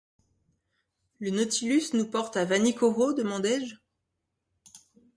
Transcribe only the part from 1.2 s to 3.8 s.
Nautilus nous porte à Vanikoro? demandai-je.